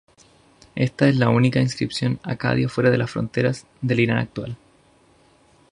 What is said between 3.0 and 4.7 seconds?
fronteras del Irán actual.